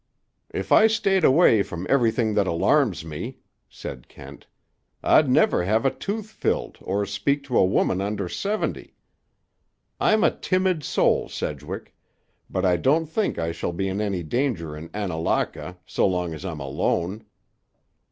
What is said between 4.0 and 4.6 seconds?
Kent,